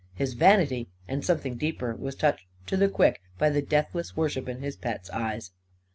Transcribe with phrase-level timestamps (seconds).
[0.15, 4.63] His vanity and something deeper was touched to the quick by the deathless worship in
[4.63, 5.51] his pet's eyes.